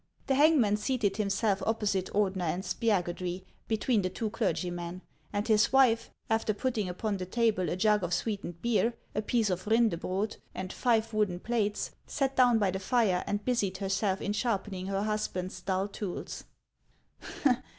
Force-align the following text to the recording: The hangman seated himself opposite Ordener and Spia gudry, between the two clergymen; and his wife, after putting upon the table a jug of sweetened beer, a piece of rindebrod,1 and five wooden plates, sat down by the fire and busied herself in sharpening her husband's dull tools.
The 0.25 0.33
hangman 0.33 0.77
seated 0.77 1.17
himself 1.17 1.61
opposite 1.63 2.07
Ordener 2.11 2.49
and 2.51 2.63
Spia 2.63 3.03
gudry, 3.03 3.43
between 3.67 4.01
the 4.01 4.09
two 4.09 4.31
clergymen; 4.31 5.03
and 5.31 5.47
his 5.47 5.71
wife, 5.71 6.09
after 6.27 6.55
putting 6.55 6.89
upon 6.89 7.17
the 7.17 7.25
table 7.27 7.69
a 7.69 7.75
jug 7.75 8.01
of 8.03 8.11
sweetened 8.11 8.63
beer, 8.63 8.95
a 9.13 9.21
piece 9.21 9.51
of 9.51 9.65
rindebrod,1 9.65 10.37
and 10.55 10.73
five 10.73 11.13
wooden 11.13 11.39
plates, 11.39 11.91
sat 12.07 12.35
down 12.35 12.57
by 12.57 12.71
the 12.71 12.79
fire 12.79 13.23
and 13.27 13.45
busied 13.45 13.77
herself 13.77 14.23
in 14.23 14.33
sharpening 14.33 14.87
her 14.87 15.03
husband's 15.03 15.61
dull 15.61 15.87
tools. 15.87 16.45